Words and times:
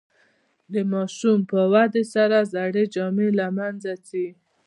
د 0.73 0.75
ماشوم 0.93 1.39
په 1.51 1.59
ودې 1.73 2.03
سره 2.13 2.37
زړې 2.53 2.83
جامې 2.93 3.29
له 3.39 3.47
منځه 3.57 3.91
ځي. 4.07 4.27